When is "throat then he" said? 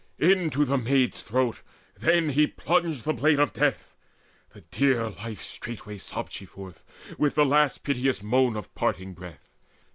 1.21-2.47